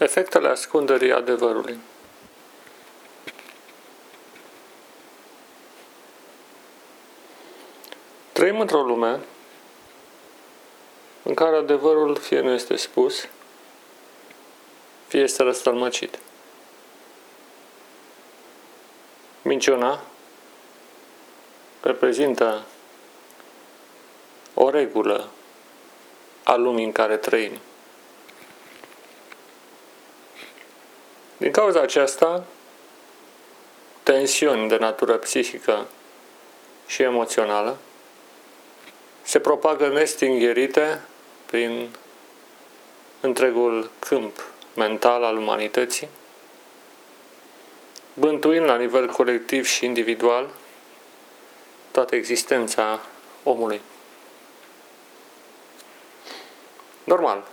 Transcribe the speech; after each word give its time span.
Efectele 0.00 0.48
ascunderii 0.48 1.12
adevărului. 1.12 1.78
Trăim 8.32 8.60
într-o 8.60 8.82
lume 8.82 9.20
în 11.22 11.34
care 11.34 11.56
adevărul 11.56 12.16
fie 12.16 12.40
nu 12.40 12.50
este 12.50 12.76
spus, 12.76 13.28
fie 15.06 15.20
este 15.20 15.42
răstălmăcit. 15.42 16.18
Minciuna 19.42 20.00
reprezintă 21.80 22.62
o 24.54 24.70
regulă 24.70 25.28
a 26.44 26.54
lumii 26.54 26.84
în 26.84 26.92
care 26.92 27.16
trăim. 27.16 27.60
Din 31.40 31.50
cauza 31.50 31.80
aceasta, 31.80 32.44
tensiuni 34.02 34.68
de 34.68 34.76
natură 34.76 35.16
psihică 35.16 35.86
și 36.86 37.02
emoțională 37.02 37.76
se 39.22 39.40
propagă 39.40 39.88
nestingherite 39.88 41.00
prin 41.46 41.88
întregul 43.20 43.90
câmp 43.98 44.44
mental 44.74 45.24
al 45.24 45.36
umanității, 45.36 46.08
bântuind 48.14 48.64
la 48.64 48.76
nivel 48.76 49.08
colectiv 49.08 49.66
și 49.66 49.84
individual 49.84 50.48
toată 51.90 52.14
existența 52.14 53.00
omului. 53.42 53.80
Normal. 57.04 57.46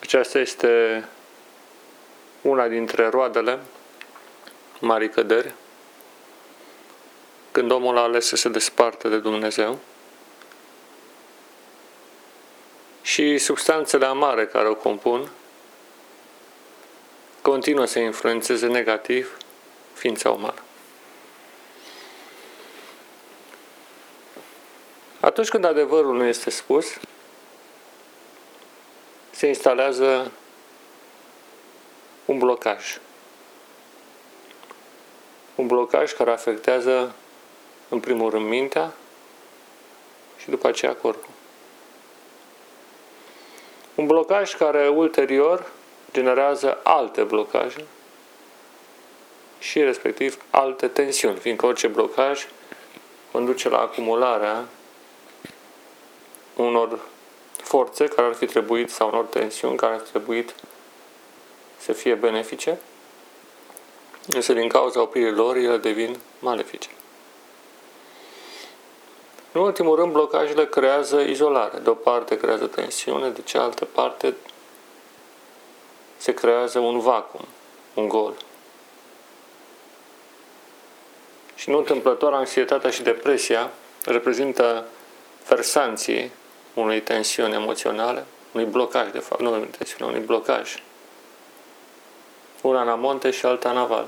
Aceasta 0.00 0.38
este 0.38 1.04
una 2.42 2.68
dintre 2.68 3.08
roadele 3.08 3.58
marii 4.80 5.10
căderi, 5.10 5.54
când 7.52 7.70
omul 7.70 7.96
a 7.96 8.02
ales 8.02 8.26
să 8.26 8.36
se 8.36 8.48
desparte 8.48 9.08
de 9.08 9.18
Dumnezeu 9.18 9.78
și 13.02 13.38
substanțele 13.38 14.04
amare 14.04 14.46
care 14.46 14.68
o 14.68 14.74
compun 14.74 15.30
continuă 17.42 17.84
să 17.84 17.98
influențeze 17.98 18.66
negativ 18.66 19.36
ființa 19.92 20.30
umană. 20.30 20.62
Atunci 25.20 25.48
când 25.48 25.64
adevărul 25.64 26.16
nu 26.16 26.24
este 26.24 26.50
spus, 26.50 26.86
se 29.30 29.46
instalează 29.46 30.32
un 32.26 32.38
blocaj. 32.38 32.98
Un 35.54 35.66
blocaj 35.66 36.12
care 36.12 36.30
afectează 36.30 37.14
în 37.88 38.00
primul 38.00 38.30
rând 38.30 38.46
mintea 38.46 38.92
și 40.36 40.50
după 40.50 40.68
aceea 40.68 40.94
corpul. 40.94 41.30
Un 43.94 44.06
blocaj 44.06 44.54
care 44.54 44.88
ulterior 44.88 45.70
generează 46.12 46.80
alte 46.82 47.22
blocaje 47.22 47.84
și 49.58 49.82
respectiv 49.82 50.42
alte 50.50 50.88
tensiuni, 50.88 51.38
fiindcă 51.38 51.66
orice 51.66 51.86
blocaj 51.86 52.46
conduce 53.32 53.68
la 53.68 53.78
acumularea 53.78 54.64
unor 56.56 56.98
forțe 57.62 58.06
care 58.06 58.26
ar 58.26 58.34
fi 58.34 58.46
trebuit 58.46 58.90
sau 58.90 59.08
unor 59.08 59.24
tensiuni 59.24 59.76
care 59.76 59.94
ar 59.94 60.00
fi 60.00 60.10
trebuit 60.10 60.54
să 61.86 61.92
fie 61.92 62.14
benefice, 62.14 62.78
însă 64.26 64.52
din 64.52 64.68
cauza 64.68 65.00
opririi 65.00 65.32
lor, 65.32 65.56
ele 65.56 65.76
devin 65.76 66.18
malefice. 66.38 66.88
În 69.52 69.60
ultimul 69.60 69.96
rând, 69.96 70.12
blocajele 70.12 70.66
creează 70.66 71.20
izolare. 71.20 71.78
De 71.78 71.90
o 71.90 71.94
parte 71.94 72.36
creează 72.36 72.66
tensiune, 72.66 73.28
de 73.28 73.40
cealaltă 73.44 73.84
parte 73.84 74.34
se 76.16 76.34
creează 76.34 76.78
un 76.78 76.98
vacuum, 77.00 77.44
un 77.94 78.08
gol. 78.08 78.34
Și 81.54 81.70
nu 81.70 81.78
întâmplător, 81.78 82.32
anxietatea 82.32 82.90
și 82.90 83.02
depresia 83.02 83.70
reprezintă 84.04 84.86
versanții 85.48 86.32
unei 86.74 87.00
tensiuni 87.00 87.54
emoționale, 87.54 88.24
unui 88.52 88.66
blocaj, 88.66 89.10
de 89.10 89.18
fapt, 89.18 89.40
nu 89.40 89.52
unui 89.52 89.66
tensiune, 89.78 90.10
unui 90.10 90.26
blocaj 90.26 90.76
una 92.66 92.82
în 92.82 92.88
amonte 92.88 93.30
și 93.30 93.46
alta 93.46 93.70
în 93.70 93.76
aval. 93.76 94.06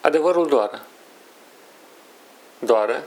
Adevărul 0.00 0.48
doare. 0.48 0.80
Doare 2.58 3.04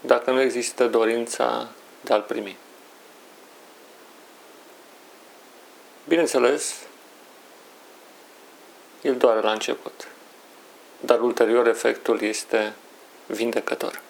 dacă 0.00 0.30
nu 0.30 0.40
există 0.40 0.86
dorința 0.86 1.68
de 2.00 2.12
a-l 2.12 2.22
primi. 2.22 2.56
Bineînțeles, 6.08 6.74
el 9.02 9.16
doare 9.16 9.40
la 9.40 9.52
început, 9.52 10.08
dar 11.00 11.20
ulterior 11.20 11.66
efectul 11.66 12.20
este 12.20 12.74
vindecător. 13.26 14.00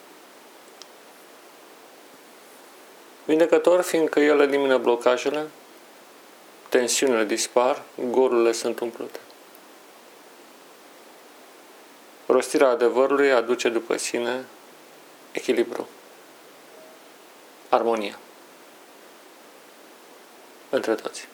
Vindecător 3.28 3.80
fiindcă 3.80 4.20
el 4.20 4.40
elimină 4.40 4.78
blocajele, 4.78 5.46
tensiunile 6.68 7.24
dispar, 7.24 7.82
golurile 8.10 8.52
sunt 8.52 8.80
umplute. 8.80 9.18
Rostirea 12.26 12.68
adevărului 12.68 13.32
aduce 13.32 13.68
după 13.68 13.96
sine 13.96 14.44
echilibru, 15.32 15.88
armonia 17.68 18.18
între 20.70 20.94
toți. 20.94 21.28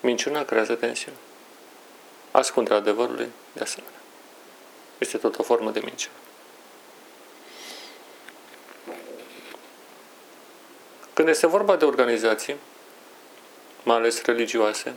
Minciuna 0.00 0.44
creează 0.44 0.74
tensiune. 0.74 1.16
Ascunderea 2.30 2.78
adevărului, 2.78 3.30
de 3.52 3.60
asemenea. 3.60 4.00
Este 4.98 5.18
tot 5.18 5.38
o 5.38 5.42
formă 5.42 5.70
de 5.70 5.80
minciună. 5.84 6.16
Când 11.20 11.32
este 11.32 11.46
vorba 11.46 11.76
de 11.76 11.84
organizații, 11.84 12.56
mai 13.82 13.96
ales 13.96 14.22
religioase, 14.22 14.94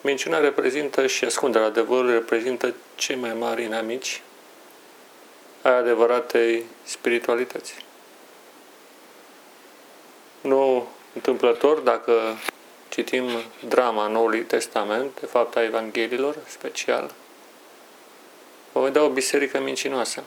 minciuna 0.00 0.38
reprezintă 0.38 1.06
și 1.06 1.24
ascunderea 1.24 1.66
adevărului 1.66 2.12
reprezintă 2.12 2.74
cei 2.94 3.16
mai 3.16 3.32
mari 3.32 3.62
inamici 3.62 4.22
ai 5.62 5.76
adevăratei 5.76 6.64
spiritualități. 6.82 7.74
Nu 10.40 10.88
întâmplător, 11.14 11.78
dacă 11.78 12.12
citim 12.88 13.24
drama 13.68 14.06
Noului 14.06 14.42
Testament, 14.42 15.20
de 15.20 15.26
fapt 15.26 15.56
a 15.56 15.62
Evanghelilor, 15.62 16.36
special, 16.46 17.14
vom 18.72 18.82
vedea 18.82 19.02
o 19.02 19.08
biserică 19.08 19.60
mincinoasă 19.60 20.22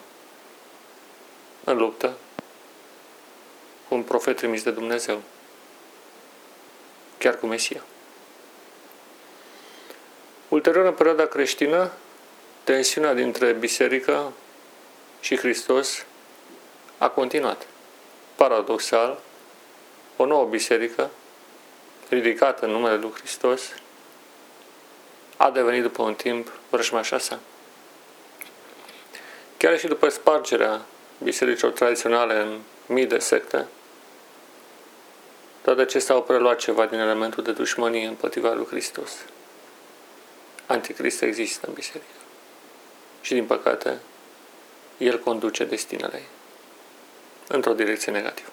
în 1.63 1.77
luptă 1.77 2.17
un 3.89 4.03
profet 4.03 4.35
trimis 4.35 4.63
de 4.63 4.71
Dumnezeu, 4.71 5.21
chiar 7.17 7.37
cu 7.39 7.45
Mesia. 7.45 7.83
Ulterior, 10.47 10.85
în 10.85 10.93
perioada 10.93 11.25
creștină, 11.25 11.91
tensiunea 12.63 13.13
dintre 13.13 13.51
biserică 13.51 14.33
și 15.19 15.37
Hristos 15.37 16.05
a 16.97 17.09
continuat. 17.09 17.67
Paradoxal, 18.35 19.19
o 20.15 20.25
nouă 20.25 20.45
biserică, 20.45 21.09
ridicată 22.09 22.65
în 22.65 22.71
numele 22.71 22.95
lui 22.95 23.11
Hristos, 23.11 23.61
a 25.37 25.51
devenit 25.51 25.81
după 25.81 26.01
un 26.01 26.13
timp 26.13 26.51
vrăjmașa 26.69 27.17
sa. 27.17 27.39
Chiar 29.57 29.79
și 29.79 29.87
după 29.87 30.09
spargerea 30.09 30.81
bisericilor 31.23 31.71
tradiționale 31.71 32.39
în 32.39 32.59
mii 32.85 33.05
de 33.05 33.19
secte, 33.19 33.67
toate 35.69 35.83
acestea 35.83 36.15
au 36.15 36.23
preluat 36.23 36.57
ceva 36.57 36.85
din 36.85 36.99
elementul 36.99 37.43
de 37.43 37.51
dușmănie 37.51 38.07
împotriva 38.07 38.53
lui 38.53 38.65
Hristos. 38.65 39.11
Anticrist 40.65 41.21
există 41.21 41.67
în 41.67 41.73
biserică. 41.73 42.19
Și 43.21 43.33
din 43.33 43.45
păcate, 43.45 43.99
el 44.97 45.19
conduce 45.19 45.63
destinele 45.63 46.17
ei 46.17 46.27
într-o 47.47 47.73
direcție 47.73 48.11
negativă. 48.11 48.49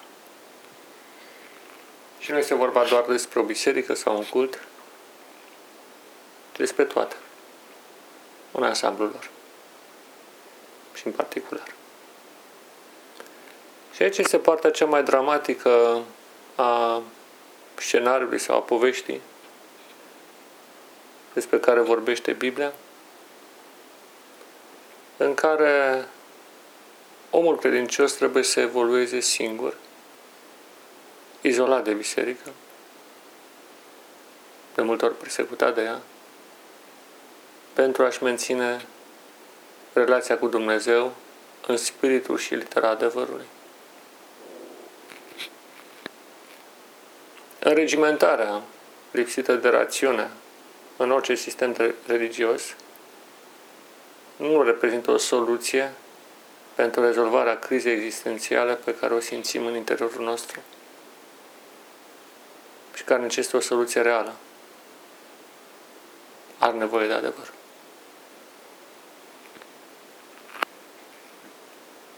Și 2.19 2.31
nu 2.31 2.37
este 2.37 2.55
vorba 2.55 2.83
doar 2.83 3.03
despre 3.03 3.39
o 3.39 3.43
biserică 3.43 3.93
sau 3.93 4.17
un 4.17 4.25
cult, 4.25 4.59
ci 6.51 6.57
despre 6.57 6.83
toate. 6.83 7.15
Un 8.51 8.63
ansamblu 8.63 9.05
lor. 9.05 9.29
Și 10.93 11.07
în 11.07 11.11
particular. 11.11 11.73
Și 13.93 14.03
aici 14.03 14.17
este 14.17 14.37
partea 14.37 14.71
cea 14.71 14.85
mai 14.85 15.03
dramatică 15.03 16.03
a 16.57 17.01
scenariului 17.75 18.39
sau 18.39 18.55
a 18.55 18.61
poveștii 18.61 19.21
despre 21.33 21.59
care 21.59 21.79
vorbește 21.79 22.31
Biblia, 22.33 22.73
în 25.17 25.33
care 25.33 26.07
omul 27.29 27.57
credincios 27.57 28.13
trebuie 28.13 28.43
să 28.43 28.59
evolueze 28.59 29.19
singur, 29.19 29.75
izolat 31.41 31.83
de 31.83 31.93
biserică, 31.93 32.49
de 34.75 34.81
multe 34.81 35.05
ori 35.05 35.17
persecutat 35.17 35.75
de 35.75 35.81
ea, 35.81 36.01
pentru 37.73 38.03
a-și 38.03 38.23
menține 38.23 38.85
relația 39.93 40.37
cu 40.37 40.47
Dumnezeu 40.47 41.13
în 41.67 41.77
spiritul 41.77 42.37
și 42.37 42.55
litera 42.55 42.89
adevărului. 42.89 43.45
Înregimentarea 47.67 48.61
lipsită 49.11 49.53
de 49.53 49.69
rațiune 49.69 50.29
în 50.97 51.11
orice 51.11 51.35
sistem 51.35 51.75
religios 52.05 52.75
nu 54.35 54.63
reprezintă 54.63 55.11
o 55.11 55.17
soluție 55.17 55.93
pentru 56.75 57.01
rezolvarea 57.01 57.59
crizei 57.59 57.93
existențiale 57.93 58.73
pe 58.73 58.95
care 58.95 59.13
o 59.13 59.19
simțim 59.19 59.65
în 59.65 59.75
interiorul 59.75 60.23
nostru 60.23 60.59
și 62.93 63.03
care 63.03 63.21
necesită 63.21 63.57
o 63.57 63.59
soluție 63.59 64.01
reală. 64.01 64.33
Are 66.57 66.77
nevoie 66.77 67.07
de 67.07 67.13
adevăr. 67.13 67.51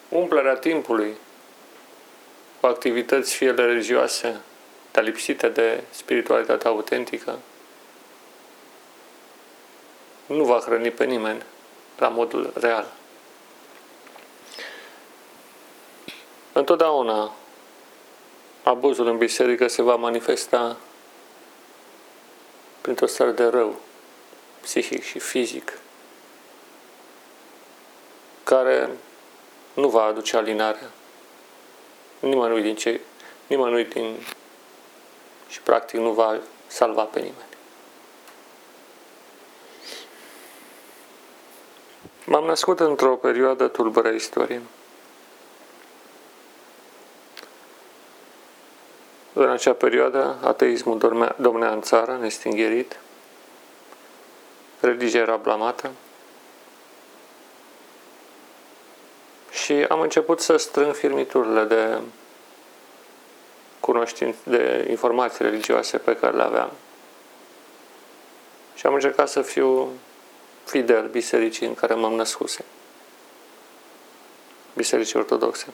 Umplerea 0.10 0.56
timpului 0.56 1.14
cu 2.60 2.66
activități 2.66 3.36
fie 3.36 3.52
religioase, 3.52 4.42
dar 5.00 5.08
lipsite 5.08 5.50
de 5.50 5.84
spiritualitatea 5.90 6.70
autentică, 6.70 7.40
nu 10.26 10.44
va 10.44 10.60
hrăni 10.60 10.92
pe 10.92 11.06
nimeni 11.06 11.44
la 11.98 12.08
modul 12.08 12.54
real. 12.56 12.94
Întotdeauna 16.54 17.32
abuzul 18.64 19.08
în 19.08 19.18
biserică 19.18 19.68
se 19.68 19.82
va 19.82 19.96
manifesta 19.96 20.78
printr-o 22.82 23.06
stare 23.06 23.32
de 23.32 23.46
rău, 23.46 23.80
psihic 24.62 25.04
și 25.04 25.20
fizic, 25.20 25.78
care 28.44 28.90
nu 29.74 29.90
va 29.90 30.04
aduce 30.04 30.38
alinarea 30.38 30.90
nimănui 32.20 32.62
din 32.62 32.76
ce, 32.76 33.00
nimănui 33.48 33.86
din 33.86 34.16
și 35.50 35.62
practic 35.62 36.00
nu 36.00 36.12
va 36.12 36.38
salva 36.68 37.04
pe 37.04 37.20
nimeni. 37.20 37.48
M-am 42.26 42.44
născut 42.44 42.80
într-o 42.80 43.16
perioadă 43.16 43.68
tulbără 43.68 44.10
istoriei. 44.10 44.62
În 49.34 49.50
acea 49.50 49.74
perioadă, 49.74 50.38
ateismul 50.44 50.98
dormea, 50.98 51.36
domnea 51.38 51.72
în 51.72 51.82
țară, 51.82 52.18
nestingherit, 52.22 53.00
religia 54.80 55.18
era 55.18 55.36
blamată 55.36 55.92
și 59.52 59.74
am 59.74 60.00
început 60.00 60.40
să 60.40 60.58
strâng 60.58 60.94
firmiturile 60.94 61.64
de 61.64 62.00
cunoștințe, 63.92 64.38
de 64.44 64.88
informații 64.90 65.46
religioase 65.46 65.98
pe 65.98 66.16
care 66.16 66.36
le 66.36 66.44
aveam. 66.44 66.72
Și 68.76 68.86
am 68.86 68.94
încercat 68.94 69.30
să 69.30 69.42
fiu 69.42 69.90
fidel 70.64 71.08
bisericii 71.08 71.68
în 71.68 71.74
care 71.74 71.94
m-am 71.94 72.14
născuse. 72.14 72.66
Bisericii 74.76 75.20
ortodoxe. 75.20 75.68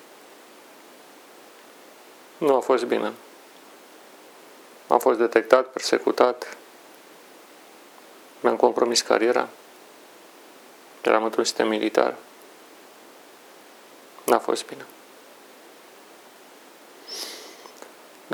Nu 2.37 2.55
a 2.55 2.59
fost 2.59 2.83
bine. 2.83 3.13
Am 4.87 4.99
fost 4.99 5.19
detectat, 5.19 5.65
persecutat, 5.65 6.57
mi-am 8.39 8.55
compromis 8.55 9.01
cariera, 9.01 9.47
eram 11.01 11.23
într-un 11.23 11.43
sistem 11.43 11.67
militar. 11.67 12.15
N-a 14.23 14.39
fost 14.39 14.65
bine. 14.65 14.85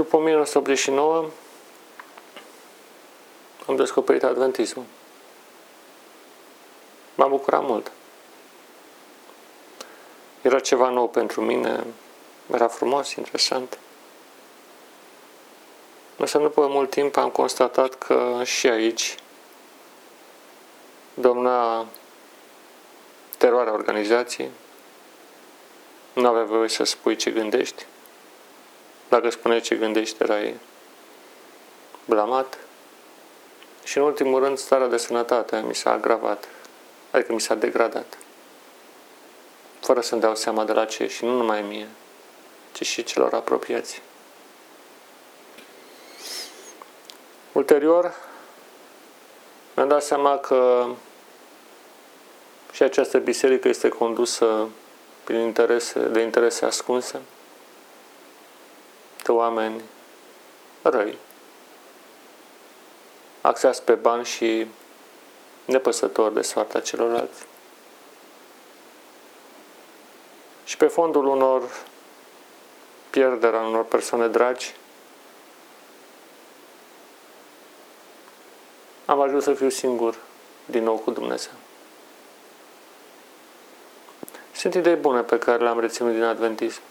După 0.02 0.16
1989 0.16 1.30
am 3.68 3.76
descoperit 3.76 4.24
Adventismul. 4.24 4.86
M-a 7.16 7.28
bucurat 7.28 7.64
mult. 7.64 7.92
Era 10.42 10.60
ceva 10.60 10.90
nou 10.90 11.10
pentru 11.10 11.42
mine, 11.42 11.86
era 12.54 12.68
frumos, 12.68 13.14
interesant. 13.14 13.80
Însă 16.18 16.38
după 16.38 16.68
mult 16.68 16.90
timp 16.90 17.18
am 17.18 17.30
constatat 17.30 17.94
că 17.94 18.42
și 18.44 18.68
aici 18.68 19.16
domna 21.14 21.86
teroarea 23.38 23.74
organizației, 23.74 24.50
nu 26.14 26.28
avea 26.28 26.44
voie 26.44 26.70
să 26.70 26.84
spui 26.84 27.16
ce 27.16 27.32
gândești. 27.32 27.86
Dacă 29.12 29.30
spuneai 29.30 29.62
ce 29.62 29.76
gândești, 29.76 30.24
erai 30.24 30.56
blamat. 32.06 32.58
Și 33.84 33.98
în 33.98 34.04
ultimul 34.04 34.44
rând, 34.44 34.58
starea 34.58 34.88
de 34.88 34.98
sănătate 34.98 35.64
mi 35.68 35.76
s-a 35.76 35.92
agravat, 35.92 36.48
adică 37.12 37.34
mi 37.34 37.42
s-a 37.42 37.56
degradat. 37.56 38.18
Fără 39.80 40.02
să-mi 40.02 40.22
dau 40.22 40.36
seama 40.36 40.64
de 40.64 40.72
la 40.72 40.86
ce 40.86 41.08
și 41.08 41.26
nu 41.26 41.36
numai 41.36 41.62
mie, 41.62 41.88
ci 42.72 42.86
și 42.86 43.04
celor 43.04 43.34
apropiați. 43.34 44.02
Ulterior, 47.52 48.16
mi-am 49.76 49.88
dat 49.88 50.04
seama 50.04 50.38
că 50.38 50.88
și 52.72 52.84
această 52.84 53.18
biserică 53.18 53.68
este 53.68 53.90
condusă 53.90 54.68
prin 55.24 55.40
interese, 55.40 56.00
de 56.00 56.22
interese 56.22 56.66
ascunse, 56.66 57.22
de 59.32 59.38
oameni 59.38 59.82
răi, 60.82 61.18
axați 63.42 63.84
pe 63.84 63.94
bani 63.94 64.26
și 64.26 64.68
nepăsători 65.66 66.34
de 66.34 66.42
soarta 66.42 66.80
celorlalți. 66.80 67.46
Și 70.64 70.78
pe 70.78 70.88
fondul 70.88 71.26
unor 71.26 71.64
pierderi 73.10 73.56
a 73.56 73.68
unor 73.68 73.86
persoane 73.86 74.28
dragi, 74.28 74.76
am 79.06 79.22
ajuns 79.22 79.44
să 79.44 79.54
fiu 79.54 79.70
singur 79.70 80.16
din 80.66 80.84
nou 80.84 80.98
cu 80.98 81.12
Dumnezeu. 81.12 81.54
Sunt 84.54 84.74
idei 84.74 84.96
bune 84.96 85.22
pe 85.22 85.38
care 85.38 85.64
le-am 85.64 85.80
reținut 85.80 86.14
din 86.14 86.24
Adventism. 86.24 86.82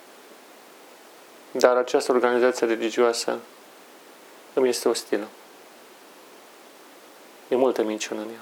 Dar 1.52 1.76
această 1.76 2.12
organizație 2.12 2.66
religioasă 2.66 3.38
îmi 4.54 4.68
este 4.68 4.88
ostilă. 4.88 5.28
E 7.48 7.56
multă 7.56 7.82
minciună 7.82 8.20
în 8.20 8.28
ea. 8.28 8.40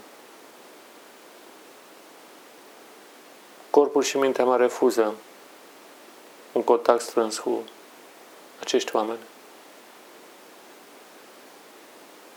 Corpul 3.70 4.02
și 4.02 4.18
mintea 4.18 4.44
mea 4.44 4.56
refuză 4.56 5.14
un 6.52 6.62
contact 6.62 7.00
strâns 7.00 7.38
cu 7.38 7.64
acești 8.60 8.96
oameni. 8.96 9.18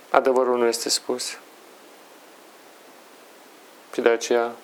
Adevărul 0.10 0.58
nu 0.58 0.66
este 0.66 0.90
spus. 0.90 1.38
Și 3.94 4.02
de 4.02 4.10
aceea 4.10 4.56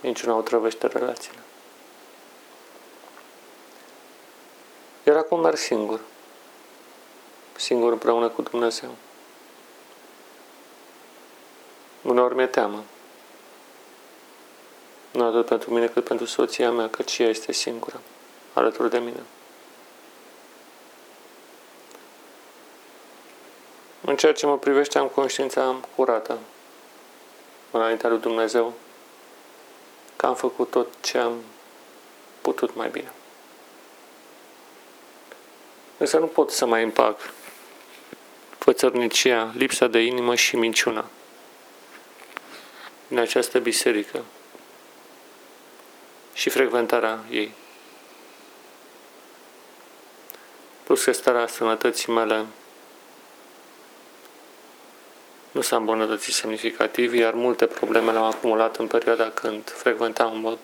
minciuna 0.00 0.36
otrăvește 0.36 0.86
relațiile. 0.86 1.38
Acum 5.28 5.40
merg 5.40 5.56
singur. 5.56 6.00
Singur 7.56 7.92
împreună 7.92 8.28
cu 8.28 8.42
Dumnezeu. 8.42 8.88
Uneori 12.02 12.34
mi-e 12.34 12.46
teamă. 12.46 12.84
Nu 15.10 15.24
atât 15.24 15.46
pentru 15.46 15.72
mine 15.72 15.86
cât 15.86 16.04
pentru 16.04 16.26
soția 16.26 16.70
mea, 16.70 16.88
cât 16.88 17.08
și 17.08 17.22
ea 17.22 17.28
este 17.28 17.52
singură, 17.52 18.00
alături 18.52 18.90
de 18.90 18.98
mine. 18.98 19.22
În 24.00 24.16
ceea 24.16 24.32
ce 24.32 24.46
mă 24.46 24.58
privește, 24.58 24.98
am 24.98 25.08
conștiința 25.08 25.80
curată 25.96 26.38
înaintea 27.70 28.08
lui 28.08 28.18
Dumnezeu 28.18 28.72
că 30.16 30.26
am 30.26 30.34
făcut 30.34 30.70
tot 30.70 30.88
ce 31.00 31.18
am 31.18 31.34
putut 32.40 32.74
mai 32.74 32.88
bine. 32.88 33.12
Însă 35.98 36.18
nu 36.18 36.26
pot 36.26 36.50
să 36.50 36.66
mai 36.66 36.82
împac 36.82 37.20
fățărnicia, 38.58 39.52
lipsa 39.56 39.86
de 39.86 39.98
inimă 39.98 40.34
și 40.34 40.56
minciuna 40.56 41.04
din 43.08 43.18
această 43.18 43.58
biserică 43.58 44.24
și 46.32 46.50
frecventarea 46.50 47.24
ei. 47.30 47.52
Plus 50.82 51.04
că 51.04 51.12
starea 51.12 51.46
sănătății 51.46 52.12
mele 52.12 52.46
nu 55.50 55.60
s-a 55.60 55.76
îmbunătățit 55.76 56.34
semnificativ, 56.34 57.14
iar 57.14 57.34
multe 57.34 57.66
probleme 57.66 58.12
le-am 58.12 58.24
acumulat 58.24 58.76
în 58.76 58.86
perioada 58.86 59.30
când 59.30 59.70
frecventam 59.70 60.32
în 60.32 60.40
mod 60.40 60.58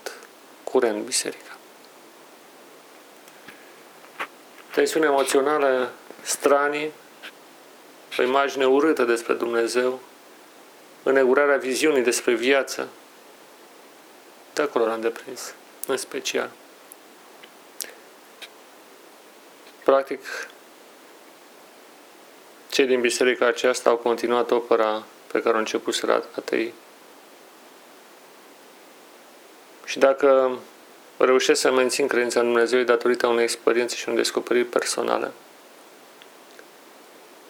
curent 0.65 1.05
biserica. 1.05 1.54
Tensiune 4.75 5.07
emoțională, 5.07 5.93
stranii, 6.23 6.93
o 8.19 8.23
imagine 8.23 8.67
urâtă 8.67 9.05
despre 9.05 9.35
Dumnezeu, 9.35 10.01
înegurarea 11.03 11.57
viziunii 11.57 12.03
despre 12.03 12.35
viață, 12.35 12.89
de 14.55 14.63
acolo 14.63 14.87
l-am 14.87 15.01
deprins, 15.01 15.55
în 15.87 15.97
special. 15.97 16.51
Practic, 19.85 20.21
cei 22.71 22.87
din 22.87 23.01
biserica 23.01 23.47
aceasta 23.47 23.91
au 23.91 23.97
continuat 23.97 24.51
opera 24.51 25.05
pe 25.33 25.43
care 25.43 25.55
au 25.55 25.61
început 25.61 25.95
să 25.95 26.23
atei. 26.37 26.75
Și 29.85 29.99
dacă 29.99 30.59
reușesc 31.17 31.61
să 31.61 31.73
mențin 31.73 32.07
credința 32.07 32.41
în 32.41 32.47
Dumnezeu 32.47 32.83
datorită 32.83 33.27
unei 33.27 33.43
experiențe 33.43 33.97
și 33.97 34.05
unei 34.09 34.23
descoperiri 34.23 34.65
personale, 34.65 35.33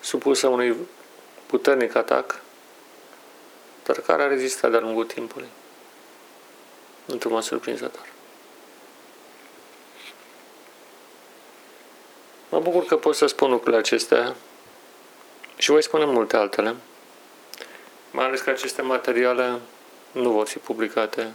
supusă 0.00 0.46
unui 0.46 0.76
puternic 1.46 1.94
atac, 1.94 2.40
dar 3.84 4.00
care 4.00 4.22
a 4.22 4.26
rezistat 4.26 4.70
de-a 4.70 4.80
lungul 4.80 5.04
timpului, 5.04 5.48
într-un 7.06 7.32
mod 7.32 7.42
surprinzător. 7.42 8.06
Mă 12.48 12.60
bucur 12.60 12.84
că 12.84 12.96
pot 12.96 13.14
să 13.14 13.26
spun 13.26 13.50
lucrurile 13.50 13.78
acestea 13.78 14.34
și 15.56 15.70
voi 15.70 15.82
spune 15.82 16.04
multe 16.04 16.36
altele, 16.36 16.74
mai 18.10 18.24
ales 18.24 18.40
că 18.40 18.50
aceste 18.50 18.82
materiale 18.82 19.60
nu 20.12 20.30
vor 20.30 20.46
fi 20.46 20.58
publicate 20.58 21.32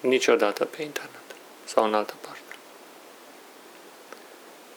niciodată 0.00 0.64
pe 0.64 0.82
internet 0.82 1.20
sau 1.64 1.84
în 1.84 1.94
altă 1.94 2.14
parte. 2.20 2.40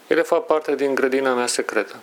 Ele 0.07 0.21
fac 0.21 0.45
parte 0.45 0.75
din 0.75 0.95
grădina 0.95 1.33
mea 1.33 1.47
secretă, 1.47 1.99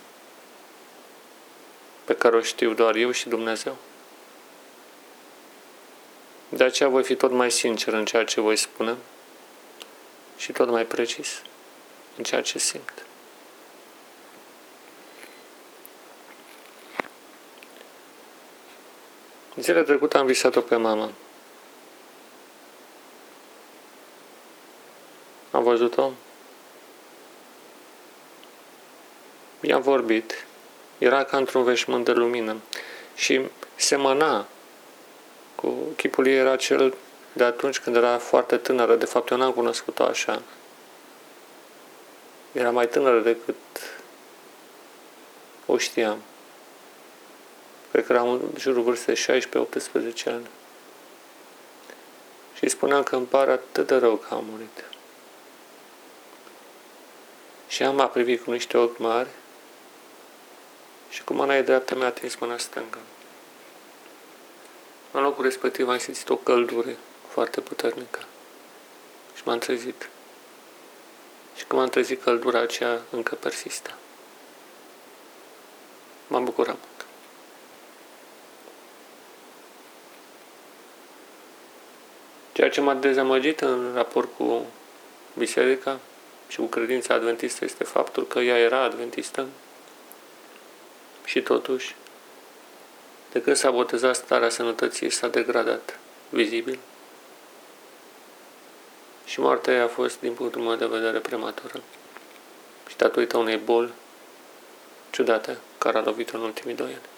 pe 2.03 2.15
care 2.15 2.35
o 2.35 2.41
știu 2.41 2.73
doar 2.73 2.95
eu 2.95 3.11
și 3.11 3.29
Dumnezeu. 3.29 3.77
De 6.49 6.63
aceea 6.63 6.89
voi 6.89 7.03
fi 7.03 7.15
tot 7.15 7.31
mai 7.31 7.51
sincer 7.51 7.93
în 7.93 8.05
ceea 8.05 8.23
ce 8.23 8.41
voi 8.41 8.55
spune 8.55 8.95
și 10.37 10.51
tot 10.51 10.69
mai 10.69 10.85
precis 10.85 11.41
în 12.17 12.23
ceea 12.23 12.41
ce 12.41 12.59
simt. 12.59 13.05
Zilele 19.55 19.83
trecute 19.83 20.17
am 20.17 20.25
visat-o 20.25 20.61
pe 20.61 20.75
mama. 20.75 21.11
Am 25.57 25.63
văzut-o. 25.63 26.11
I-am 29.61 29.81
vorbit. 29.81 30.45
Era 30.97 31.23
ca 31.23 31.37
într-un 31.37 31.63
veșmânt 31.63 32.05
de 32.05 32.11
lumină. 32.11 32.55
Și 33.15 33.41
semăna 33.75 34.45
cu 35.55 35.73
chipul 35.95 36.27
ei 36.27 36.35
era 36.35 36.55
cel 36.55 36.93
de 37.33 37.43
atunci 37.43 37.79
când 37.79 37.95
era 37.95 38.17
foarte 38.17 38.57
tânără. 38.57 38.95
De 38.95 39.05
fapt, 39.05 39.29
eu 39.29 39.37
n-am 39.37 39.51
cunoscut-o 39.51 40.03
așa. 40.03 40.41
Era 42.51 42.71
mai 42.71 42.87
tânără 42.87 43.19
decât 43.19 43.55
o 45.65 45.77
știam. 45.77 46.17
Cred 47.91 48.05
că 48.05 48.13
eram 48.13 48.29
în 48.29 48.41
jurul 48.57 48.83
vârstei 48.83 49.15
16-18 49.15 49.43
ani. 50.25 50.47
Și 52.53 52.63
îi 52.63 52.69
spuneam 52.69 53.03
că 53.03 53.15
îmi 53.15 53.25
pare 53.25 53.51
atât 53.51 53.87
de 53.87 53.95
rău 53.95 54.15
că 54.15 54.33
a 54.33 54.43
murit. 54.49 54.96
Și 57.67 57.83
am 57.83 57.99
a 57.99 58.07
privit 58.07 58.43
cu 58.43 58.51
niște 58.51 58.77
ochi 58.77 58.97
mari 58.97 59.29
și 61.09 61.23
cu 61.23 61.33
mâna 61.33 61.55
ei 61.55 61.63
dreaptă 61.63 61.95
mi-a 61.95 62.05
atins 62.05 62.35
mâna 62.35 62.57
stângă. 62.57 62.97
În 65.11 65.21
locul 65.21 65.43
respectiv 65.43 65.89
am 65.89 65.97
simțit 65.97 66.29
o 66.29 66.35
căldură 66.35 66.89
foarte 67.27 67.61
puternică 67.61 68.19
și 69.35 69.41
m-am 69.45 69.57
trezit. 69.57 70.09
Și 71.55 71.65
când 71.65 71.79
m-am 71.79 71.89
trezit, 71.89 72.23
căldura 72.23 72.59
aceea 72.59 73.01
încă 73.09 73.35
persista. 73.35 73.97
M-am 76.27 76.43
bucurat 76.43 76.75
mult. 76.75 77.05
Ceea 82.51 82.69
ce 82.69 82.81
m-a 82.81 82.93
dezamăgit 82.93 83.61
în 83.61 83.91
raport 83.93 84.29
cu 84.37 84.65
biserica 85.37 85.99
și 86.47 86.57
cu 86.57 86.65
credința 86.65 87.13
adventistă 87.13 87.65
este 87.65 87.83
faptul 87.83 88.27
că 88.27 88.39
ea 88.39 88.57
era 88.57 88.81
adventistă 88.81 89.47
și 91.25 91.41
totuși, 91.41 91.95
de 93.31 93.41
când 93.41 93.55
s-a 93.55 93.71
botezat 93.71 94.15
starea 94.15 94.49
sănătății, 94.49 95.09
s-a 95.09 95.27
degradat 95.27 95.99
vizibil 96.29 96.79
și 99.25 99.39
moartea 99.39 99.73
ei 99.73 99.79
a 99.79 99.87
fost, 99.87 100.19
din 100.19 100.33
punctul 100.33 100.61
meu 100.61 100.75
de 100.75 100.85
vedere, 100.85 101.19
prematură 101.19 101.81
și 102.87 102.97
datorită 102.97 103.37
unei 103.37 103.57
boli 103.57 103.93
ciudate 105.09 105.57
care 105.77 105.97
a 105.97 106.01
lovit 106.01 106.29
în 106.29 106.41
ultimii 106.41 106.75
doi 106.75 106.87
ani. 106.87 107.09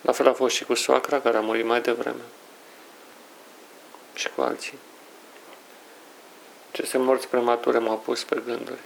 La 0.00 0.12
fel 0.12 0.28
a 0.28 0.32
fost 0.32 0.54
și 0.54 0.64
cu 0.64 0.74
soacra, 0.74 1.20
care 1.20 1.36
a 1.36 1.40
murit 1.40 1.64
mai 1.64 1.80
devreme. 1.80 2.22
Și 4.14 4.28
cu 4.34 4.40
alții. 4.40 4.78
Aceste 6.80 6.98
morți 6.98 7.28
premature 7.28 7.78
m-au 7.78 7.98
pus 7.98 8.24
pe 8.24 8.42
gânduri. 8.44 8.80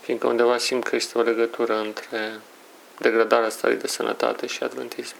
Fiindcă 0.00 0.26
undeva 0.26 0.58
simt 0.58 0.84
că 0.84 0.96
este 0.96 1.18
o 1.18 1.22
legătură 1.22 1.76
între 1.78 2.40
degradarea 2.98 3.48
stării 3.48 3.76
de 3.76 3.86
sănătate 3.86 4.46
și 4.46 4.62
adventism. 4.62 5.14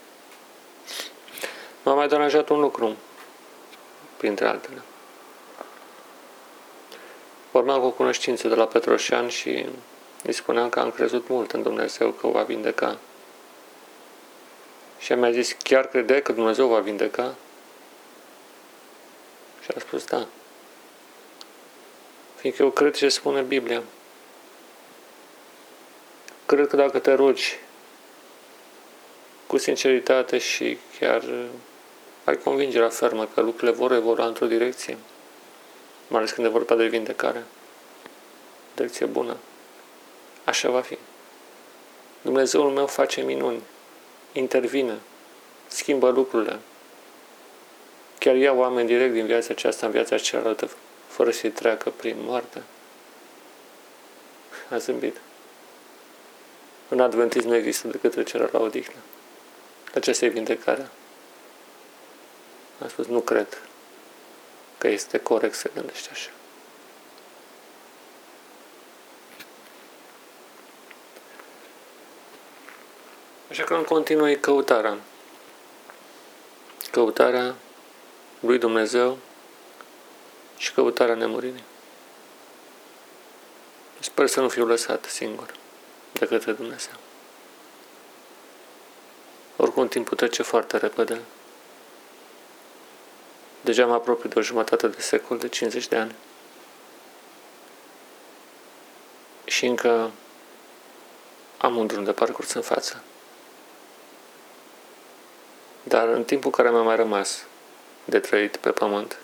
M-a 1.83 1.95
mai 1.95 2.09
deranjat 2.09 2.49
un 2.49 2.61
lucru, 2.61 2.97
printre 4.17 4.47
altele. 4.47 4.83
Vorbeam 7.51 7.81
cu 7.81 7.87
o 7.87 7.91
cunoștință 7.91 8.49
de 8.49 8.55
la 8.55 8.67
Petroșan 8.67 9.29
și 9.29 9.67
îi 10.25 10.33
spuneam 10.33 10.69
că 10.69 10.81
am 10.81 10.91
crezut 10.91 11.29
mult 11.29 11.53
în 11.53 11.63
Dumnezeu 11.63 12.11
că 12.11 12.27
o 12.27 12.31
va 12.31 12.43
vindeca. 12.43 12.99
Și 14.99 15.13
mi-a 15.13 15.31
zis, 15.31 15.57
chiar 15.63 15.87
credeai 15.87 16.23
că 16.23 16.33
Dumnezeu 16.33 16.67
va 16.69 16.81
vindeca? 16.81 17.35
Și 19.63 19.71
a 19.77 19.79
spus, 19.79 20.05
da. 20.05 20.27
Fiindcă 22.51 22.67
eu 22.67 22.89
cred 22.89 22.97
ce 22.97 23.09
spune 23.09 23.41
Biblia. 23.41 23.83
Cred 26.47 26.67
că 26.67 26.77
dacă 26.77 26.99
te 26.99 27.13
rogi 27.13 27.59
cu 29.47 29.59
sinceritate 29.59 30.39
și 30.39 30.79
chiar 30.99 31.25
ai 32.25 32.37
convingerea 32.37 32.89
fermă 32.89 33.29
că 33.35 33.41
lucrurile 33.41 33.77
vor 33.77 33.93
evolua 33.93 34.27
într-o 34.27 34.47
direcție, 34.47 34.97
mai 36.09 36.19
ales 36.19 36.31
când 36.31 36.47
e 36.47 36.51
vorba 36.51 36.75
de 36.75 36.87
vindecare, 36.87 37.45
direcție 38.75 39.07
bună, 39.07 39.37
așa 40.45 40.71
va 40.71 40.81
fi. 40.81 40.99
Dumnezeul 42.21 42.71
meu 42.71 42.87
face 42.87 43.21
minuni 43.21 43.63
intervine, 44.33 44.99
schimbă 45.67 46.09
lucrurile. 46.09 46.59
Chiar 48.19 48.37
ia 48.37 48.53
oameni 48.53 48.87
direct 48.87 49.13
din 49.13 49.27
viața 49.27 49.49
aceasta 49.51 49.87
în 49.87 49.93
viața 49.93 50.19
cealaltă, 50.19 50.71
fără 51.19 51.31
să-i 51.31 51.51
treacă 51.51 51.91
prin 51.91 52.17
moarte. 52.21 52.63
A 54.71 54.77
zâmbit. 54.77 55.17
În 56.89 57.01
adventism 57.01 57.49
nu 57.49 57.55
există 57.55 57.89
decât 57.89 58.11
trecerea 58.11 58.49
la 58.53 58.59
odihnă. 58.59 58.95
Aceasta 59.95 60.25
e 60.25 60.29
vindecarea. 60.29 60.91
A 62.85 62.89
spus, 62.89 63.07
nu 63.07 63.21
cred 63.21 63.63
că 64.79 64.89
este 64.89 65.19
corect 65.19 65.55
să 65.55 65.71
gândești 65.75 66.09
așa. 66.11 66.31
Așa 73.51 73.65
că 73.65 73.75
în 73.75 73.85
continui 73.85 74.41
căutarea. 74.41 74.99
Căutarea 76.91 77.55
lui 78.41 78.59
Dumnezeu 78.59 79.19
și 80.59 80.73
căutarea 80.73 81.15
nemuririi. 81.15 81.65
Sper 84.01 84.27
să 84.27 84.41
nu 84.41 84.49
fiu 84.49 84.67
lăsat 84.67 85.05
singur 85.05 85.55
de 86.13 86.27
către 86.27 86.53
Dumnezeu. 86.53 86.93
Oricum, 89.57 89.89
timpul 89.89 90.17
trece 90.17 90.43
foarte 90.43 90.77
repede. 90.77 91.21
Deja 93.61 93.87
mă 93.87 93.95
apropii 93.95 94.29
de 94.29 94.39
o 94.39 94.43
jumătate 94.43 94.89
de 94.89 95.01
secol, 95.01 95.39
de 95.39 95.49
50 95.49 95.89
de 95.89 95.97
ani. 95.97 96.15
Și 99.45 99.67
încă 99.67 100.11
am 101.59 101.77
un 101.77 101.87
drum 101.87 102.05
de 102.05 102.13
parcurs 102.13 102.53
în 102.53 102.63
față. 102.63 103.03
Dar 105.83 106.09
în 106.09 106.25
timpul 106.25 106.51
care 106.51 106.71
mi-a 106.71 106.83
mai 106.83 106.97
rămas 106.97 107.45
de 108.05 108.19
trăit 108.19 108.57
pe 108.57 108.71
pământ, 108.71 109.19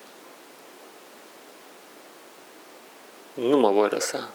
nu 3.35 3.59
mă 3.59 3.71
voi 3.71 3.89
lăsa 3.89 4.31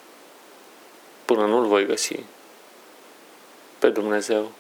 până 1.26 1.46
nu-L 1.46 1.66
voi 1.66 1.86
găsi 1.86 2.24
pe 3.80 3.90
Dumnezeu 3.90 4.52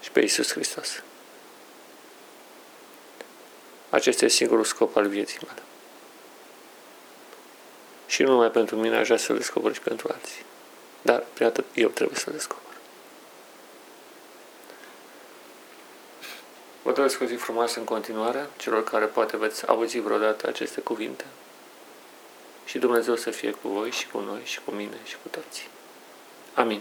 și 0.00 0.10
pe 0.10 0.20
Isus 0.20 0.52
Hristos. 0.52 1.02
Acesta 3.90 4.24
este 4.24 4.36
singurul 4.36 4.64
scop 4.64 4.96
al 4.96 5.06
vieții 5.06 5.38
mele. 5.46 5.62
Și 8.06 8.22
nu 8.22 8.30
numai 8.30 8.50
pentru 8.50 8.76
mine, 8.76 8.96
aș 8.96 9.04
vrea 9.04 9.18
să-L 9.18 9.36
descoper 9.36 9.74
și 9.74 9.80
pentru 9.80 10.08
alții. 10.12 10.44
Dar, 11.02 11.24
prin 11.32 11.46
atât, 11.46 11.64
eu 11.74 11.88
trebuie 11.88 12.18
să-L 12.18 12.32
descoper. 12.32 12.74
Vă 16.82 16.92
doresc 16.92 17.20
o 17.20 17.24
zi 17.24 17.34
frumoasă 17.34 17.78
în 17.78 17.84
continuare, 17.84 18.48
celor 18.56 18.84
care 18.84 19.04
poate 19.04 19.36
veți 19.36 19.66
auzi 19.66 19.98
vreodată 19.98 20.48
aceste 20.48 20.80
cuvinte. 20.80 21.24
Și 22.70 22.78
Dumnezeu 22.78 23.16
să 23.16 23.30
fie 23.30 23.50
cu 23.50 23.68
voi 23.68 23.90
și 23.90 24.06
cu 24.08 24.18
noi 24.18 24.40
și 24.44 24.60
cu 24.64 24.70
mine 24.70 24.96
și 25.04 25.16
cu 25.22 25.28
toții. 25.28 25.68
Amin. 26.54 26.80